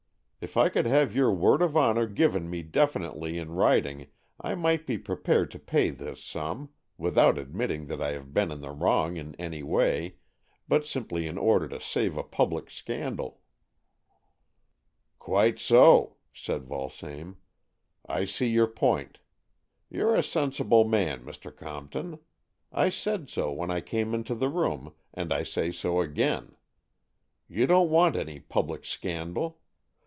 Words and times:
If 0.43 0.57
I 0.57 0.69
could 0.69 0.87
have 0.87 1.15
your 1.15 1.29
w'ord 1.31 1.61
of 1.61 1.77
honour 1.77 2.07
given 2.07 2.49
me 2.49 2.63
definitely 2.63 3.37
in 3.37 3.49
wTiting, 3.49 4.07
I 4.39 4.55
might 4.55 4.87
be 4.87 4.97
prepared 4.97 5.51
to 5.51 5.59
pay 5.59 5.91
this 5.91 6.23
sum, 6.23 6.69
without 6.97 7.37
admitting 7.37 7.85
that 7.85 8.01
I 8.01 8.13
have 8.13 8.33
been 8.33 8.49
in 8.51 8.61
the 8.61 8.71
wrong 8.71 9.17
in 9.17 9.35
any 9.35 9.61
way, 9.61 10.15
but 10.67 10.83
simply 10.83 11.27
in 11.27 11.37
order 11.37 11.67
to 11.67 11.79
save 11.79 12.17
a 12.17 12.23
public 12.23 12.71
scandal." 12.71 13.41
AN 15.23 15.37
EXCHANGE 15.37 15.53
OF 15.57 15.61
SOULS 15.61 15.79
173" 16.47 16.53
Quite 16.55 16.57
so," 16.57 16.57
said 16.57 16.67
Vulsame." 17.19 17.35
I 18.19 18.25
see 18.25 18.47
your 18.49 18.65
point. 18.65 19.19
You're 19.91 20.15
a 20.15 20.23
sensible 20.23 20.85
man, 20.85 21.23
Mr. 21.23 21.55
Comp 21.55 21.91
ton. 21.91 22.17
I 22.71 22.89
said 22.89 23.29
so 23.29 23.51
when 23.53 23.69
I 23.69 23.79
came 23.79 24.15
into 24.15 24.33
the 24.33 24.49
room, 24.49 24.95
and 25.13 25.31
I 25.31 25.43
say 25.43 25.69
so 25.71 26.01
again. 26.01 26.55
You 27.47 27.67
don't 27.67 27.91
want 27.91 28.15
any 28.15 28.39
public 28.39 28.85
scandal. 28.87 29.59